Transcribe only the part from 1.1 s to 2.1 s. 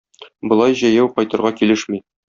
кайтырга килешми.